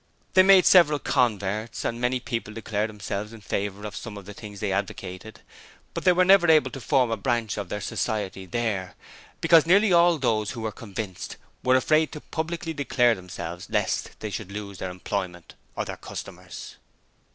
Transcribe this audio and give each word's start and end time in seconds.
They 0.33 0.41
made 0.41 0.65
several 0.65 0.97
converts, 0.97 1.85
and 1.85 2.01
many 2.01 2.19
people 2.19 2.55
declared 2.55 2.89
themselves 2.89 3.33
in 3.33 3.41
favour 3.41 3.85
of 3.85 3.95
some 3.95 4.17
of 4.17 4.25
the 4.25 4.33
things 4.33 4.63
advocated, 4.63 5.41
but 5.93 6.05
they 6.05 6.11
were 6.11 6.25
never 6.25 6.49
able 6.49 6.71
to 6.71 6.81
form 6.81 7.11
a 7.11 7.17
branch 7.17 7.55
of 7.55 7.69
their 7.69 7.81
society 7.81 8.47
there, 8.47 8.95
because 9.41 9.67
nearly 9.67 9.93
all 9.93 10.17
those 10.17 10.49
who 10.53 10.61
were 10.61 10.71
convinced 10.71 11.37
were 11.61 11.75
afraid 11.75 12.11
to 12.13 12.21
publicly 12.21 12.73
declare 12.73 13.13
themselves 13.13 13.67
lest 13.69 14.19
they 14.21 14.31
should 14.31 14.51
lose 14.51 14.79
their 14.79 14.89
employment 14.89 15.53
or 15.75 15.85
customers. 15.97 16.77